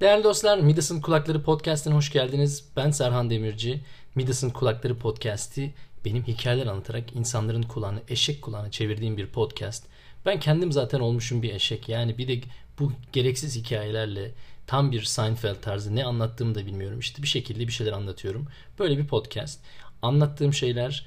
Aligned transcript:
Değerli 0.00 0.24
dostlar, 0.24 0.58
Midas'ın 0.58 1.00
Kulakları 1.00 1.42
Podcast'ine 1.42 1.94
hoş 1.94 2.12
geldiniz. 2.12 2.64
Ben 2.76 2.90
Serhan 2.90 3.30
Demirci. 3.30 3.80
Midas'ın 4.14 4.50
Kulakları 4.50 4.98
Podcast'i 4.98 5.74
benim 6.04 6.24
hikayeler 6.24 6.66
anlatarak 6.66 7.16
insanların 7.16 7.62
kulağını 7.62 8.00
eşek 8.08 8.42
kulağına 8.42 8.70
çevirdiğim 8.70 9.16
bir 9.16 9.26
podcast. 9.26 9.86
Ben 10.26 10.40
kendim 10.40 10.72
zaten 10.72 11.00
olmuşum 11.00 11.42
bir 11.42 11.54
eşek. 11.54 11.88
Yani 11.88 12.18
bir 12.18 12.28
de 12.28 12.40
bu 12.78 12.92
gereksiz 13.12 13.56
hikayelerle 13.56 14.34
tam 14.66 14.92
bir 14.92 15.02
Seinfeld 15.02 15.60
tarzı 15.60 15.96
ne 15.96 16.04
anlattığımı 16.04 16.54
da 16.54 16.66
bilmiyorum. 16.66 16.98
İşte 16.98 17.22
bir 17.22 17.28
şekilde 17.28 17.66
bir 17.66 17.72
şeyler 17.72 17.92
anlatıyorum. 17.92 18.48
Böyle 18.78 18.98
bir 18.98 19.06
podcast. 19.06 19.60
Anlattığım 20.02 20.52
şeyler 20.52 21.06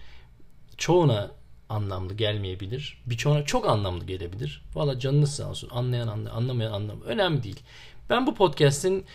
çoğuna 0.78 1.32
anlamlı 1.70 2.14
gelmeyebilir. 2.14 3.02
Birçoğuna 3.06 3.46
çok 3.46 3.68
anlamlı 3.70 4.06
gelebilir. 4.06 4.62
Valla 4.76 5.00
canınız 5.00 5.36
sağ 5.36 5.50
olsun. 5.50 5.70
Anlayan 5.72 6.08
anlayan, 6.08 6.36
anlamayan 6.36 6.72
anlamı. 6.72 7.04
Önemli 7.04 7.44
değil. 7.44 7.60
Ben 8.10 8.28
bu 8.28 8.36
podcast'in 8.36 9.06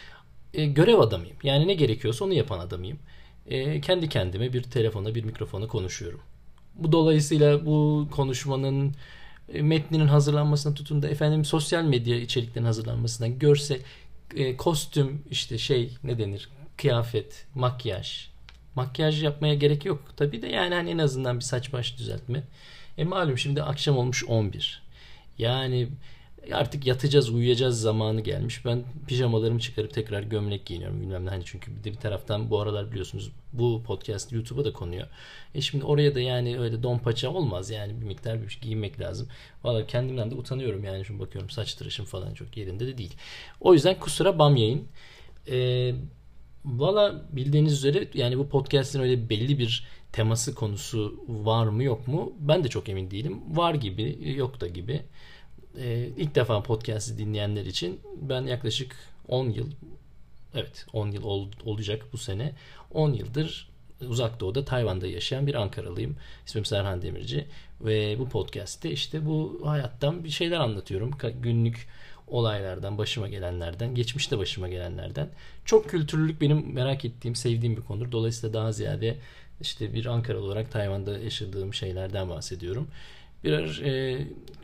e, 0.54 0.66
görev 0.66 0.98
adamıyım. 0.98 1.36
Yani 1.42 1.68
ne 1.68 1.74
gerekiyorsa 1.74 2.24
onu 2.24 2.34
yapan 2.34 2.58
adamıyım. 2.58 2.98
E, 3.46 3.80
kendi 3.80 4.08
kendime 4.08 4.52
bir 4.52 4.62
telefona, 4.62 5.14
bir 5.14 5.24
mikrofona 5.24 5.66
konuşuyorum. 5.66 6.20
Bu 6.74 6.92
dolayısıyla 6.92 7.66
bu 7.66 8.08
konuşmanın 8.10 8.94
e, 9.54 9.62
metninin 9.62 10.06
hazırlanmasına 10.06 10.74
tutun 10.74 11.02
da 11.02 11.08
efendim 11.08 11.44
sosyal 11.44 11.84
medya 11.84 12.16
içeriklerinin 12.16 12.66
hazırlanmasına 12.66 13.26
görse 13.28 13.80
e, 14.36 14.56
kostüm 14.56 15.22
işte 15.30 15.58
şey 15.58 15.90
ne 16.04 16.18
denir 16.18 16.48
kıyafet, 16.76 17.46
makyaj. 17.54 18.28
Makyaj 18.74 19.22
yapmaya 19.22 19.54
gerek 19.54 19.84
yok. 19.84 20.02
Tabii 20.16 20.42
de 20.42 20.46
yani 20.46 20.74
hani 20.74 20.90
en 20.90 20.98
azından 20.98 21.36
bir 21.36 21.44
saç 21.44 21.72
baş 21.72 21.98
düzeltme. 21.98 22.42
E 22.98 23.04
malum 23.04 23.38
şimdi 23.38 23.62
akşam 23.62 23.98
olmuş 23.98 24.24
11. 24.24 24.82
Yani 25.38 25.88
artık 26.52 26.86
yatacağız 26.86 27.30
uyuyacağız 27.30 27.80
zamanı 27.80 28.20
gelmiş. 28.20 28.64
Ben 28.64 28.84
pijamalarımı 29.06 29.60
çıkarıp 29.60 29.94
tekrar 29.94 30.22
gömlek 30.22 30.66
giyiniyorum 30.66 31.00
bilmem 31.00 31.26
ne. 31.26 31.30
Hani 31.30 31.42
çünkü 31.44 31.76
bir 31.76 31.84
de 31.84 31.92
bir 31.92 31.96
taraftan 31.96 32.50
bu 32.50 32.60
aralar 32.60 32.90
biliyorsunuz 32.90 33.30
bu 33.52 33.82
podcast 33.86 34.32
YouTube'a 34.32 34.64
da 34.64 34.72
konuyor. 34.72 35.08
E 35.54 35.60
şimdi 35.60 35.84
oraya 35.84 36.14
da 36.14 36.20
yani 36.20 36.58
öyle 36.58 36.82
don 36.82 36.98
paça 36.98 37.30
olmaz 37.30 37.70
yani 37.70 38.00
bir 38.00 38.06
miktar 38.06 38.42
bir 38.42 38.48
şey 38.48 38.62
giyinmek 38.62 39.00
lazım. 39.00 39.28
Valla 39.64 39.86
kendimden 39.86 40.30
de 40.30 40.34
utanıyorum 40.34 40.84
yani 40.84 41.04
şimdi 41.04 41.20
bakıyorum 41.20 41.50
saç 41.50 41.74
tıraşım 41.74 42.06
falan 42.06 42.34
çok 42.34 42.56
yerinde 42.56 42.86
de 42.86 42.98
değil. 42.98 43.14
O 43.60 43.74
yüzden 43.74 44.00
kusura 44.00 44.38
bamyayın. 44.38 44.88
Eee 45.46 45.94
Valla 46.64 47.22
bildiğiniz 47.32 47.72
üzere 47.72 48.08
yani 48.14 48.38
bu 48.38 48.48
podcast'in 48.48 49.00
öyle 49.00 49.28
belli 49.28 49.58
bir 49.58 49.86
teması 50.12 50.54
konusu 50.54 51.24
var 51.28 51.66
mı 51.66 51.84
yok 51.84 52.08
mu 52.08 52.32
ben 52.38 52.64
de 52.64 52.68
çok 52.68 52.88
emin 52.88 53.10
değilim. 53.10 53.40
Var 53.56 53.74
gibi 53.74 54.34
yok 54.36 54.60
da 54.60 54.66
gibi. 54.66 55.02
Ee, 55.78 56.08
ilk 56.16 56.34
defa 56.34 56.62
podcast'i 56.62 57.18
dinleyenler 57.18 57.64
için 57.64 58.00
ben 58.22 58.42
yaklaşık 58.42 58.96
10 59.28 59.48
yıl 59.48 59.70
evet 60.54 60.86
10 60.92 61.10
yıl 61.10 61.22
ol, 61.22 61.48
olacak 61.64 62.02
bu 62.12 62.18
sene 62.18 62.52
10 62.90 63.12
yıldır 63.12 63.74
uzak 64.08 64.40
doğuda 64.40 64.64
Tayvan'da 64.64 65.06
yaşayan 65.06 65.46
bir 65.46 65.54
Ankaralıyım. 65.54 66.16
İsmim 66.46 66.64
Serhan 66.64 67.02
Demirci 67.02 67.46
ve 67.80 68.18
bu 68.18 68.28
podcast'te 68.28 68.90
işte 68.90 69.26
bu 69.26 69.62
hayattan 69.64 70.24
bir 70.24 70.30
şeyler 70.30 70.60
anlatıyorum. 70.60 71.10
Günlük 71.42 71.88
olaylardan, 72.26 72.98
başıma 72.98 73.28
gelenlerden, 73.28 73.94
geçmişte 73.94 74.38
başıma 74.38 74.68
gelenlerden. 74.68 75.28
Çok 75.64 75.90
kültürlülük 75.90 76.40
benim 76.40 76.72
merak 76.72 77.04
ettiğim, 77.04 77.34
sevdiğim 77.34 77.76
bir 77.76 77.82
konudur. 77.82 78.12
Dolayısıyla 78.12 78.54
daha 78.54 78.72
ziyade 78.72 79.16
işte 79.60 79.94
bir 79.94 80.06
Ankara 80.06 80.38
olarak 80.38 80.72
Tayvan'da 80.72 81.18
yaşadığım 81.18 81.74
şeylerden 81.74 82.28
bahsediyorum. 82.28 82.88
Bir 83.44 83.82
e, 83.82 84.18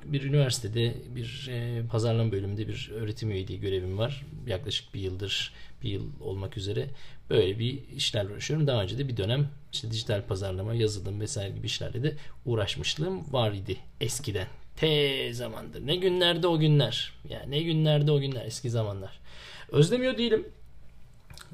bir 0.05 0.23
üniversitede 0.23 0.95
bir 1.15 1.49
e, 1.51 1.83
pazarlama 1.87 2.33
bölümünde 2.33 2.69
bir 2.69 2.91
öğretim 2.95 3.31
üyeliği 3.31 3.61
görevim 3.61 3.99
var. 3.99 4.27
Yaklaşık 4.47 4.95
bir 4.95 5.01
yıldır, 5.01 5.53
bir 5.83 5.91
yıl 5.91 6.07
olmak 6.21 6.57
üzere 6.57 6.87
böyle 7.31 7.59
bir 7.59 7.79
işlerle 7.97 8.33
uğraşıyorum. 8.33 8.67
Daha 8.67 8.83
önce 8.83 8.99
de 8.99 9.09
bir 9.09 9.17
dönem 9.17 9.49
işte 9.73 9.91
dijital 9.91 10.23
pazarlama, 10.27 10.75
yazılım 10.75 11.21
vesaire 11.21 11.55
gibi 11.55 11.67
işlerle 11.67 12.03
de 12.03 12.17
uğraşmışlığım 12.47 13.33
var 13.33 13.53
idi 13.53 13.77
eskiden. 14.01 14.47
Te 14.77 15.33
zamandır. 15.33 15.87
Ne 15.87 15.97
günlerde 15.97 16.47
o 16.47 16.59
günler. 16.59 17.13
Yani 17.29 17.51
ne 17.51 17.63
günlerde 17.63 18.13
o 18.13 18.21
günler. 18.21 18.47
Eski 18.47 18.71
zamanlar. 18.71 19.21
Özlemiyor 19.69 20.19
değilim. 20.19 20.49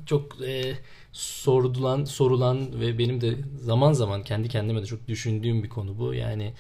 Çok 0.07 0.43
e, 0.47 0.75
sorulan, 1.13 2.05
sorulan 2.05 2.81
ve 2.81 2.99
benim 2.99 3.21
de 3.21 3.35
zaman 3.61 3.93
zaman 3.93 4.23
kendi 4.23 4.49
kendime 4.49 4.83
de 4.83 4.87
çok 4.87 5.09
düşündüğüm 5.09 5.63
bir 5.63 5.69
konu 5.69 5.99
bu. 5.99 6.15
Yani 6.15 6.53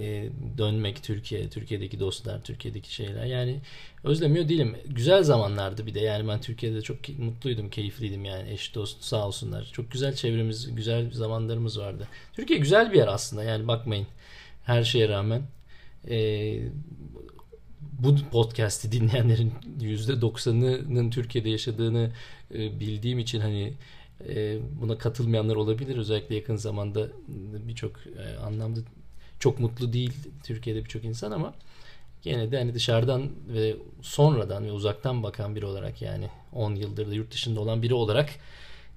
e, 0.00 0.28
dönmek 0.58 1.02
Türkiye, 1.02 1.48
Türkiye'deki 1.48 2.00
dostlar, 2.00 2.44
Türkiye'deki 2.44 2.94
şeyler. 2.94 3.24
Yani 3.24 3.60
özlemiyor 4.04 4.48
değilim. 4.48 4.76
Güzel 4.86 5.22
zamanlardı 5.22 5.86
bir 5.86 5.94
de. 5.94 6.00
Yani 6.00 6.28
ben 6.28 6.40
Türkiye'de 6.40 6.82
çok 6.82 7.18
mutluydum, 7.18 7.70
keyifliydim 7.70 8.24
yani. 8.24 8.50
Eş 8.50 8.74
dost 8.74 9.04
sağ 9.04 9.26
olsunlar. 9.26 9.70
Çok 9.72 9.90
güzel 9.90 10.14
çevremiz, 10.14 10.74
güzel 10.74 11.12
zamanlarımız 11.12 11.78
vardı. 11.78 12.08
Türkiye 12.32 12.58
güzel 12.58 12.92
bir 12.92 12.98
yer 12.98 13.08
aslında. 13.08 13.44
Yani 13.44 13.68
bakmayın 13.68 14.06
her 14.64 14.84
şeye 14.84 15.08
rağmen 15.08 15.42
e, 16.08 16.58
bu 17.80 18.16
podcast'i 18.32 18.92
dinleyenlerin 18.92 19.52
%90'ının 19.80 21.10
Türkiye'de 21.10 21.50
yaşadığını 21.50 22.10
e, 22.54 22.80
bildiğim 22.80 23.18
için 23.18 23.40
hani 23.40 23.72
e, 24.28 24.58
buna 24.80 24.98
katılmayanlar 24.98 25.56
olabilir. 25.56 25.96
Özellikle 25.96 26.34
yakın 26.34 26.56
zamanda 26.56 27.08
birçok 27.68 28.00
e, 28.06 28.38
anlamda 28.38 28.80
çok 29.42 29.60
mutlu 29.60 29.92
değil 29.92 30.12
Türkiye'de 30.44 30.84
birçok 30.84 31.04
insan 31.04 31.30
ama 31.30 31.54
gene 32.22 32.52
de 32.52 32.58
hani 32.58 32.74
dışarıdan 32.74 33.30
ve 33.48 33.76
sonradan 34.02 34.64
ve 34.64 34.72
uzaktan 34.72 35.22
bakan 35.22 35.56
biri 35.56 35.66
olarak 35.66 36.02
yani 36.02 36.28
10 36.52 36.74
yıldır 36.74 37.10
da 37.10 37.14
yurt 37.14 37.32
dışında 37.32 37.60
olan 37.60 37.82
biri 37.82 37.94
olarak 37.94 38.30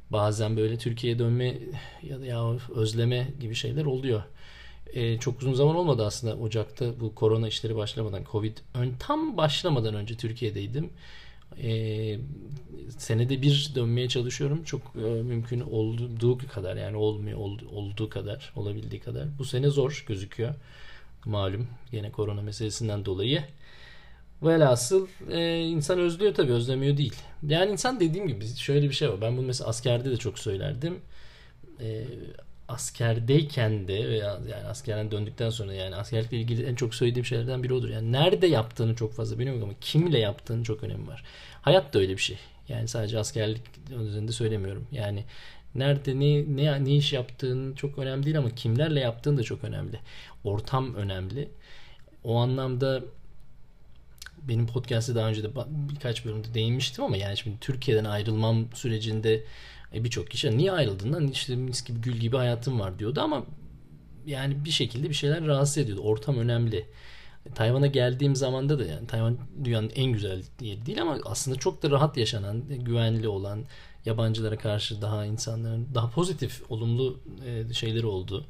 bazen 0.10 0.58
böyle 0.58 0.78
Türkiye'ye 0.78 1.20
dönme 1.20 1.58
ya 2.04 2.20
da 2.20 2.26
ya 2.26 2.52
özleme 2.76 3.28
gibi 3.42 3.56
şeyler 3.56 3.86
oluyor 3.86 4.24
e, 4.94 5.18
çok 5.18 5.42
uzun 5.42 5.54
zaman 5.54 5.76
olmadı 5.76 6.06
aslında 6.06 6.36
Ocak'ta 6.36 7.00
bu 7.00 7.16
korona 7.16 7.48
işleri 7.48 7.76
başlamadan 7.76 8.24
Covid 8.32 8.58
ön, 8.74 8.94
tam 9.00 9.38
başlamadan 9.38 9.96
önce 9.96 10.18
Türkiye'deydim. 10.18 10.90
E, 11.64 12.20
senede 12.98 13.42
bir 13.42 13.72
dönmeye 13.76 14.10
çalışıyorum. 14.10 14.64
Çok 14.64 14.82
e, 14.96 15.08
mümkün 15.08 15.60
olduğu 15.60 16.38
kadar 16.38 16.76
yani 16.76 16.98
olmuyor 16.98 17.40
ol, 17.40 17.60
olduğu 17.72 18.10
kadar 18.10 18.54
olabildiği 18.56 19.02
kadar. 19.02 19.28
Bu 19.40 19.46
sene 19.46 19.70
zor 19.70 20.06
gözüküyor. 20.08 20.56
Malum 21.26 21.68
yine 21.92 22.12
korona 22.12 22.42
meselesinden 22.42 23.06
dolayı. 23.06 23.44
Velhasıl 24.44 25.08
e, 25.32 25.60
insan 25.62 26.00
özlüyor 26.00 26.34
tabii 26.34 26.52
özlemiyor 26.52 26.98
değil. 26.98 27.16
Yani 27.48 27.72
insan 27.72 28.00
dediğim 28.00 28.28
gibi 28.28 28.48
şöyle 28.48 28.90
bir 28.90 28.94
şey 28.94 29.10
var. 29.10 29.22
Ben 29.22 29.38
bunu 29.38 29.48
mesela 29.48 29.70
askerde 29.70 30.12
de 30.12 30.18
çok 30.18 30.40
söylerdim. 30.40 31.00
E, 31.80 32.06
askerdeyken 32.68 33.88
de 33.88 34.08
veya 34.10 34.40
yani 34.50 34.68
askerden 34.68 35.12
döndükten 35.12 35.50
sonra 35.50 35.74
yani 35.74 35.96
askerlikle 35.96 36.38
ilgili 36.38 36.66
en 36.66 36.76
çok 36.76 36.96
söylediğim 36.96 37.26
şeylerden 37.26 37.64
biri 37.64 37.74
odur. 37.74 37.90
Yani 37.90 38.12
nerede 38.12 38.48
yaptığını 38.48 38.96
çok 38.96 39.14
fazla 39.14 39.40
bilmiyorum 39.40 39.64
ama 39.64 39.74
kimle 39.82 40.20
yaptığını 40.20 40.64
çok 40.64 40.84
önemi 40.84 41.08
var. 41.08 41.24
Hayat 41.62 41.94
da 41.94 42.00
öyle 42.00 42.14
bir 42.14 42.22
şey. 42.22 42.38
Yani 42.70 42.88
sadece 42.88 43.20
askerlik 43.20 43.62
üzerinde 43.90 44.32
söylemiyorum. 44.32 44.88
Yani 44.92 45.24
nerede 45.76 46.20
ne, 46.20 46.56
ne, 46.56 46.86
ne 46.86 46.96
iş 46.96 47.14
yaptığın 47.14 47.74
çok 47.74 47.98
önemli 47.98 48.26
değil 48.26 48.38
ama 48.38 48.50
kimlerle 48.50 49.00
yaptığın 49.00 49.38
da 49.38 49.44
çok 49.44 49.64
önemli. 49.64 50.00
Ortam 50.44 50.96
önemli. 50.96 51.50
O 52.24 52.38
anlamda 52.38 53.04
benim 54.42 54.68
podcast'te 54.68 55.16
daha 55.16 55.30
önce 55.30 55.44
de 55.44 55.50
birkaç 55.66 56.26
bölümde 56.26 56.54
değinmiştim 56.54 57.04
ama 57.04 57.18
yani 57.18 57.38
şimdi 57.38 57.60
Türkiye'den 57.60 58.06
ayrılmam 58.06 58.66
sürecinde 58.74 59.44
e, 59.96 60.04
Birçok 60.04 60.32
kişi 60.32 60.58
niye 60.58 60.72
ayrıldın 60.72 61.28
işte 61.28 61.56
mis 61.56 61.86
gibi 61.86 62.02
gül 62.02 62.14
gibi 62.14 62.38
hayatım 62.38 62.80
var 62.80 63.00
diyordu 63.00 63.22
ama 63.22 63.46
yani 64.26 64.66
bir 64.66 64.72
şekilde 64.72 65.10
bir 65.10 65.14
şeyler 65.14 65.46
rahatsız 65.46 65.78
ediyordu. 65.78 66.02
Ortam 66.02 66.38
önemli. 66.38 66.86
Tayvan'a 67.56 67.88
geldiğim 67.88 68.36
zamanda 68.36 68.80
da 68.80 68.86
yani 68.86 69.08
Tayvan 69.08 69.38
dünyanın 69.64 69.92
en 69.96 70.06
güzel 70.06 70.44
yeri 70.62 70.86
değil 70.86 71.02
ama 71.02 71.18
aslında 71.26 71.58
çok 71.58 71.84
da 71.84 71.90
rahat 71.92 72.18
yaşanan, 72.18 72.64
güvenli 72.70 73.28
olan, 73.28 73.66
yabancılara 74.06 74.58
karşı 74.58 75.02
daha 75.02 75.26
insanların 75.26 75.88
daha 75.94 76.10
pozitif, 76.10 76.72
olumlu 76.72 77.20
e, 77.46 77.74
şeyleri 77.74 78.06
oldu. 78.06 78.46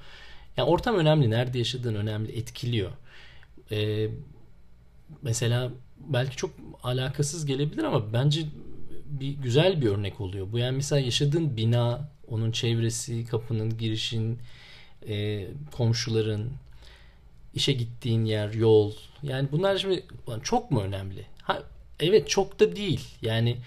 Yani 0.57 0.69
ortam 0.69 0.95
önemli, 0.95 1.29
nerede 1.29 1.57
yaşadığın 1.57 1.95
önemli, 1.95 2.37
etkiliyor. 2.37 2.91
E, 3.71 4.09
mesela 5.21 5.71
belki 5.99 6.35
çok 6.35 6.51
alakasız 6.83 7.45
gelebilir 7.45 7.83
ama 7.83 8.13
bence 8.13 8.45
bir 9.05 9.33
güzel 9.33 9.81
bir 9.81 9.87
örnek 9.87 10.21
oluyor. 10.21 10.47
Bu 10.51 10.57
yani 10.57 10.75
mesela 10.75 10.99
yaşadığın 10.99 11.57
bina, 11.57 12.09
onun 12.27 12.51
çevresi, 12.51 13.25
kapının, 13.25 13.77
girişin, 13.77 14.39
e, 15.07 15.47
komşuların, 15.71 16.49
işe 17.53 17.73
gittiğin 17.73 18.25
yer, 18.25 18.53
yol. 18.53 18.93
Yani 19.23 19.47
bunlar 19.51 19.77
şimdi 19.77 20.03
çok 20.43 20.71
mu 20.71 20.81
önemli? 20.81 21.25
Ha, 21.41 21.63
evet 21.99 22.29
çok 22.29 22.59
da 22.59 22.75
değil. 22.75 23.07
Yani 23.21 23.57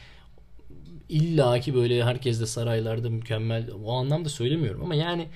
illa 1.09 1.61
ki 1.61 1.75
böyle 1.75 2.05
herkes 2.05 2.41
de 2.41 2.47
saraylarda 2.47 3.11
mükemmel 3.11 3.71
o 3.85 3.93
anlamda 3.93 4.29
söylemiyorum 4.29 4.83
ama 4.83 4.95
yani 4.95 5.29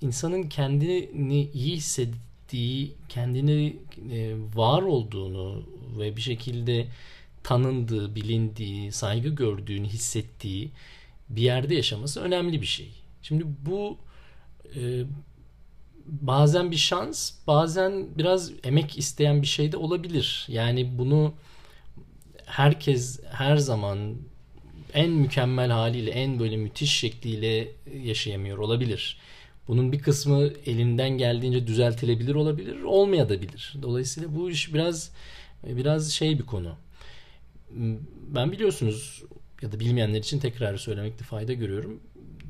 insanın 0.00 0.42
kendini 0.42 1.48
iyi 1.54 1.76
hissettiği, 1.76 2.92
kendini 3.08 3.76
e, 4.12 4.34
var 4.54 4.82
olduğunu 4.82 5.62
ve 5.98 6.16
bir 6.16 6.20
şekilde 6.20 6.86
tanındığı, 7.42 8.14
bilindiği, 8.14 8.92
saygı 8.92 9.28
gördüğünü 9.28 9.86
hissettiği 9.86 10.70
bir 11.28 11.42
yerde 11.42 11.74
yaşaması 11.74 12.20
önemli 12.20 12.60
bir 12.60 12.66
şey. 12.66 12.90
Şimdi 13.22 13.44
bu 13.66 13.98
e, 14.76 15.04
bazen 16.06 16.70
bir 16.70 16.76
şans, 16.76 17.32
bazen 17.46 18.18
biraz 18.18 18.52
emek 18.64 18.98
isteyen 18.98 19.42
bir 19.42 19.46
şey 19.46 19.72
de 19.72 19.76
olabilir. 19.76 20.46
Yani 20.48 20.98
bunu 20.98 21.34
herkes 22.46 23.20
her 23.30 23.56
zaman 23.56 24.16
en 24.94 25.10
mükemmel 25.10 25.70
haliyle, 25.70 26.10
en 26.10 26.40
böyle 26.40 26.56
müthiş 26.56 26.92
şekliyle 26.92 27.68
yaşayamıyor 28.02 28.58
olabilir. 28.58 29.18
Bunun 29.68 29.92
bir 29.92 29.98
kısmı 29.98 30.50
elinden 30.66 31.10
geldiğince 31.10 31.66
düzeltilebilir 31.66 32.34
olabilir, 32.34 32.82
olmayabilir. 32.82 33.74
Dolayısıyla 33.82 34.36
bu 34.36 34.50
iş 34.50 34.74
biraz 34.74 35.12
biraz 35.64 36.10
şey 36.10 36.38
bir 36.38 36.46
konu. 36.46 36.74
Ben 38.28 38.52
biliyorsunuz 38.52 39.22
ya 39.62 39.72
da 39.72 39.80
bilmeyenler 39.80 40.18
için 40.18 40.38
tekrar 40.38 40.76
söylemekte 40.76 41.24
fayda 41.24 41.52
görüyorum. 41.52 42.00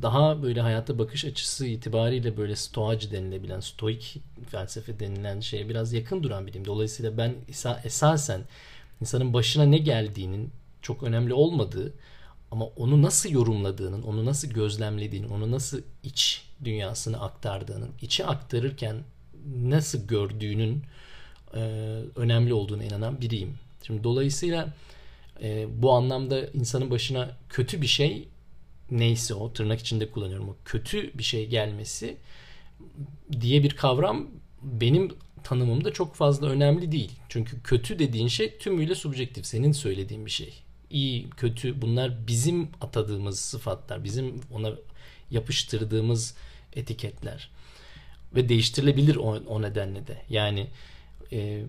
Daha 0.02 0.42
böyle 0.42 0.60
hayata 0.60 0.98
bakış 0.98 1.24
açısı 1.24 1.66
itibariyle 1.66 2.36
böyle 2.36 2.56
stoacı 2.56 3.12
denilebilen, 3.12 3.60
stoik 3.60 4.16
felsefe 4.50 5.00
denilen 5.00 5.40
şeye 5.40 5.68
biraz 5.68 5.92
yakın 5.92 6.22
duran 6.22 6.46
biriyim. 6.46 6.64
Dolayısıyla 6.64 7.18
ben 7.18 7.34
esasen 7.84 8.40
insanın 9.00 9.34
başına 9.34 9.64
ne 9.64 9.78
geldiğinin 9.78 10.50
çok 10.82 11.02
önemli 11.02 11.34
olmadığı 11.34 11.92
ama 12.50 12.64
onu 12.64 13.02
nasıl 13.02 13.30
yorumladığının, 13.30 14.02
onu 14.02 14.24
nasıl 14.24 14.48
gözlemlediğinin, 14.48 15.28
onu 15.28 15.50
nasıl 15.50 15.80
iç 16.02 16.44
dünyasını 16.64 17.20
aktardığının, 17.20 17.90
içi 18.02 18.26
aktarırken 18.26 18.96
nasıl 19.56 20.06
gördüğünün 20.06 20.82
e, 21.54 21.60
önemli 22.16 22.54
olduğunu 22.54 22.84
inanan 22.84 23.20
biriyim. 23.20 23.54
Şimdi 23.82 24.04
dolayısıyla 24.04 24.68
e, 25.42 25.66
bu 25.82 25.92
anlamda 25.92 26.46
insanın 26.46 26.90
başına 26.90 27.36
kötü 27.48 27.82
bir 27.82 27.86
şey 27.86 28.28
neyse 28.90 29.34
o 29.34 29.52
tırnak 29.52 29.80
içinde 29.80 30.10
kullanıyorum 30.10 30.48
o 30.48 30.56
kötü 30.64 31.18
bir 31.18 31.22
şey 31.22 31.46
gelmesi 31.46 32.16
diye 33.40 33.62
bir 33.62 33.70
kavram 33.70 34.30
benim 34.62 35.10
tanımımda 35.44 35.92
çok 35.92 36.14
fazla 36.14 36.46
önemli 36.46 36.92
değil. 36.92 37.12
Çünkü 37.28 37.62
kötü 37.62 37.98
dediğin 37.98 38.28
şey 38.28 38.58
tümüyle 38.58 38.94
subjektif. 38.94 39.46
Senin 39.46 39.72
söylediğin 39.72 40.26
bir 40.26 40.30
şey. 40.30 40.54
İyi, 40.90 41.30
kötü 41.30 41.82
bunlar 41.82 42.26
bizim 42.26 42.68
atadığımız 42.80 43.38
sıfatlar. 43.38 44.04
Bizim 44.04 44.40
ona 44.52 44.72
yapıştırdığımız 45.30 46.34
etiketler. 46.72 47.50
Ve 48.34 48.48
değiştirilebilir 48.48 49.16
o, 49.16 49.36
o 49.46 49.62
nedenle 49.62 50.06
de. 50.06 50.22
Yani 50.28 50.66
e, 51.32 51.62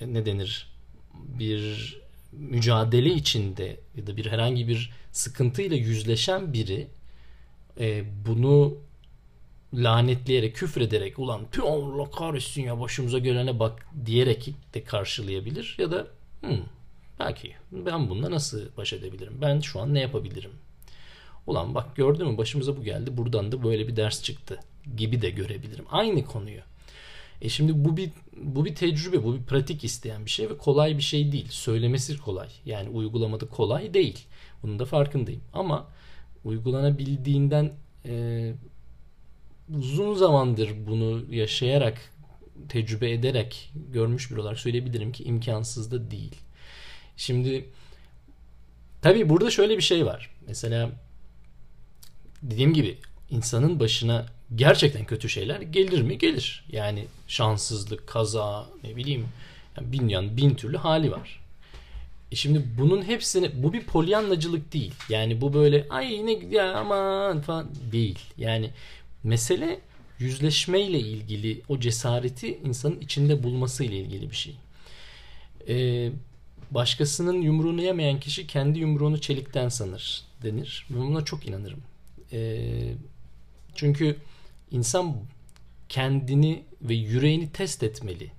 ne 0.00 0.26
denir? 0.26 0.74
Bir 1.14 2.03
mücadele 2.38 3.10
içinde 3.10 3.80
ya 3.96 4.06
da 4.06 4.16
bir 4.16 4.26
herhangi 4.26 4.68
bir 4.68 4.92
sıkıntıyla 5.12 5.76
yüzleşen 5.76 6.52
biri 6.52 6.88
e, 7.80 8.04
bunu 8.26 8.76
lanetleyerek, 9.74 10.56
küfrederek 10.56 11.18
ulan 11.18 11.40
tüm 11.52 11.64
Allah 11.64 12.10
kahretsin 12.10 12.62
ya 12.62 12.80
başımıza 12.80 13.18
gelene 13.18 13.58
bak 13.58 13.86
diyerek 14.06 14.54
de 14.74 14.84
karşılayabilir 14.84 15.76
ya 15.78 15.90
da 15.90 16.06
hmm, 16.40 16.58
belki 17.18 17.52
ben 17.72 18.10
bununla 18.10 18.30
nasıl 18.30 18.60
baş 18.76 18.92
edebilirim? 18.92 19.38
Ben 19.40 19.60
şu 19.60 19.80
an 19.80 19.94
ne 19.94 20.00
yapabilirim? 20.00 20.50
Ulan 21.46 21.74
bak 21.74 21.96
gördün 21.96 22.28
mü 22.28 22.38
başımıza 22.38 22.76
bu 22.76 22.82
geldi 22.82 23.16
buradan 23.16 23.52
da 23.52 23.62
böyle 23.62 23.88
bir 23.88 23.96
ders 23.96 24.22
çıktı 24.22 24.60
gibi 24.96 25.22
de 25.22 25.30
görebilirim. 25.30 25.84
Aynı 25.90 26.24
konuyu. 26.24 26.60
E 27.44 27.48
şimdi 27.48 27.84
bu 27.84 27.96
bir 27.96 28.10
bu 28.36 28.64
bir 28.64 28.74
tecrübe, 28.74 29.24
bu 29.24 29.34
bir 29.34 29.42
pratik 29.42 29.84
isteyen 29.84 30.24
bir 30.24 30.30
şey 30.30 30.50
ve 30.50 30.58
kolay 30.58 30.96
bir 30.96 31.02
şey 31.02 31.32
değil. 31.32 31.48
Söylemesi 31.50 32.18
kolay. 32.18 32.48
Yani 32.66 32.88
uygulamada 32.88 33.46
kolay 33.48 33.94
değil. 33.94 34.26
Bunun 34.62 34.78
da 34.78 34.84
farkındayım. 34.84 35.40
Ama 35.52 35.88
uygulanabildiğinden 36.44 37.72
e, 38.06 38.52
uzun 39.76 40.14
zamandır 40.14 40.70
bunu 40.86 41.34
yaşayarak, 41.34 42.00
tecrübe 42.68 43.10
ederek 43.10 43.72
görmüş 43.92 44.30
bir 44.30 44.36
olarak 44.36 44.58
söyleyebilirim 44.58 45.12
ki 45.12 45.24
imkansız 45.24 45.92
da 45.92 46.10
değil. 46.10 46.34
Şimdi 47.16 47.68
tabii 49.02 49.28
burada 49.28 49.50
şöyle 49.50 49.76
bir 49.76 49.82
şey 49.82 50.06
var. 50.06 50.30
Mesela 50.48 50.90
dediğim 52.42 52.74
gibi 52.74 52.98
insanın 53.30 53.80
başına 53.80 54.26
gerçekten 54.56 55.04
kötü 55.04 55.28
şeyler 55.28 55.60
gelir 55.60 56.02
mi? 56.02 56.18
Gelir. 56.18 56.64
Yani 56.72 57.04
şanssızlık, 57.28 58.06
kaza, 58.06 58.66
ne 58.84 58.96
bileyim 58.96 59.28
yani 59.76 59.92
bin 59.92 60.08
yan 60.08 60.36
bin 60.36 60.54
türlü 60.54 60.76
hali 60.76 61.10
var. 61.10 61.40
E 62.32 62.36
şimdi 62.36 62.64
bunun 62.78 63.02
hepsini 63.02 63.62
bu 63.62 63.72
bir 63.72 63.84
polyanlacılık 63.84 64.72
değil. 64.72 64.94
Yani 65.08 65.40
bu 65.40 65.54
böyle 65.54 65.86
ay 65.90 66.26
ne 66.26 66.32
ya 66.50 66.74
aman 66.74 67.40
falan 67.40 67.68
değil. 67.92 68.18
Yani 68.38 68.70
mesele 69.24 69.80
yüzleşmeyle 70.18 70.98
ilgili 70.98 71.62
o 71.68 71.80
cesareti 71.80 72.58
insanın 72.64 73.00
içinde 73.00 73.42
bulması 73.42 73.84
ile 73.84 73.96
ilgili 73.96 74.30
bir 74.30 74.36
şey. 74.36 74.56
Ee, 75.68 76.10
başkasının 76.70 77.42
yumruğunu 77.42 77.82
yemeyen 77.82 78.20
kişi 78.20 78.46
kendi 78.46 78.78
yumruğunu 78.78 79.20
çelikten 79.20 79.68
sanır 79.68 80.22
denir. 80.42 80.86
Ben 80.90 81.00
buna 81.00 81.24
çok 81.24 81.46
inanırım. 81.46 81.80
Ee, 82.32 82.92
çünkü 83.74 84.16
insan 84.74 85.16
kendini 85.88 86.64
ve 86.82 86.94
yüreğini 86.94 87.52
test 87.52 87.82
etmeli. 87.82 88.30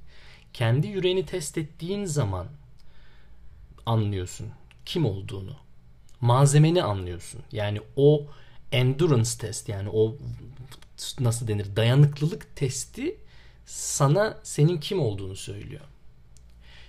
Kendi 0.54 0.88
yüreğini 0.88 1.26
test 1.26 1.58
ettiğin 1.58 2.06
zaman 2.06 2.48
anlıyorsun 3.86 4.48
kim 4.86 5.06
olduğunu. 5.06 5.56
Malzemeni 6.22 6.84
anlıyorsun. 6.84 7.42
Yani 7.52 7.82
o 7.96 8.28
endurance 8.72 9.30
test 9.40 9.70
yani 9.70 9.90
o 9.90 10.16
nasıl 11.20 11.48
denir 11.48 11.76
dayanıklılık 11.76 12.56
testi 12.56 13.18
sana 13.66 14.38
senin 14.44 14.78
kim 14.78 15.00
olduğunu 15.00 15.36
söylüyor. 15.36 15.82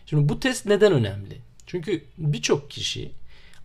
Şimdi 0.07 0.29
bu 0.29 0.41
test 0.41 0.67
neden 0.67 0.93
önemli? 0.93 1.41
Çünkü 1.67 2.05
birçok 2.19 2.71
kişi 2.71 3.13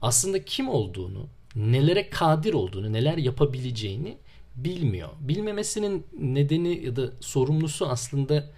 aslında 0.01 0.45
kim 0.45 0.69
olduğunu, 0.69 1.27
nelere 1.55 2.09
kadir 2.09 2.53
olduğunu, 2.53 2.93
neler 2.93 3.17
yapabileceğini 3.17 4.17
bilmiyor. 4.55 5.09
Bilmemesinin 5.19 6.05
nedeni 6.19 6.85
ya 6.85 6.95
da 6.95 7.11
sorumlusu 7.19 7.87
aslında 7.87 8.49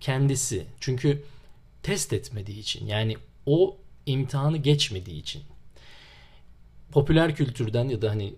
kendisi. 0.00 0.66
Çünkü 0.80 1.22
test 1.82 2.12
etmediği 2.12 2.58
için 2.58 2.86
yani 2.86 3.16
o 3.46 3.76
imtihanı 4.06 4.56
geçmediği 4.56 5.20
için. 5.20 5.42
Popüler 6.92 7.34
kültürden 7.34 7.88
ya 7.88 8.02
da 8.02 8.10
hani 8.10 8.34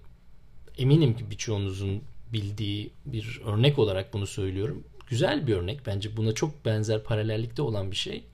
eminim 0.78 1.16
ki 1.16 1.30
birçoğunuzun 1.30 2.02
bildiği 2.32 2.90
bir 3.06 3.40
örnek 3.44 3.78
olarak 3.78 4.12
bunu 4.12 4.26
söylüyorum. 4.26 4.84
Güzel 5.06 5.46
bir 5.46 5.56
örnek 5.56 5.86
bence 5.86 6.16
buna 6.16 6.32
çok 6.32 6.64
benzer 6.64 7.02
paralellikte 7.02 7.62
olan 7.62 7.90
bir 7.90 7.96
şey. 7.96 8.24